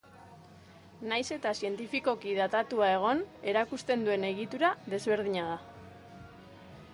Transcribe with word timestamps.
Nahiz 1.09 1.25
eta 1.35 1.51
zientifikoki 1.59 2.33
datatua 2.39 2.87
egon, 2.95 3.21
erakusten 3.53 4.07
duen 4.09 4.27
egitura 4.31 4.73
desberdina 4.97 5.45
da. 5.53 6.25